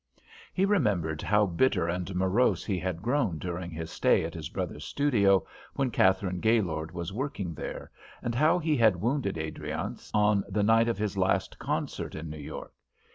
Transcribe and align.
He 0.51 0.65
remembered 0.65 1.21
how 1.21 1.45
bitter 1.45 1.87
and 1.87 2.15
morose 2.15 2.65
he 2.65 2.79
had 2.79 3.03
grown 3.03 3.37
during 3.37 3.69
his 3.69 3.91
stay 3.91 4.23
at 4.23 4.33
his 4.33 4.49
brother's 4.49 4.83
studio 4.83 5.45
when 5.75 5.91
Katharine 5.91 6.39
Gaylord 6.39 6.91
was 6.91 7.13
working 7.13 7.53
there, 7.53 7.91
and 8.23 8.33
how 8.33 8.57
he 8.57 8.75
had 8.75 8.95
wounded 8.99 9.37
Adriance 9.37 10.09
on 10.11 10.43
the 10.49 10.63
night 10.63 10.87
of 10.87 10.97
his 10.97 11.17
last 11.19 11.59
concert 11.59 12.15
in 12.15 12.31
New 12.31 12.39
York. 12.41 12.73